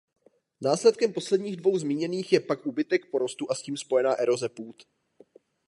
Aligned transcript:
Následkem 0.61 1.13
posledních 1.13 1.55
dvou 1.55 1.77
zmíněných 1.77 2.33
je 2.33 2.39
pak 2.39 2.65
úbytek 2.67 3.11
porostu 3.11 3.51
a 3.51 3.55
s 3.55 3.61
tím 3.61 3.77
spojená 3.77 4.11
eroze 4.13 4.49
půd. 4.49 4.83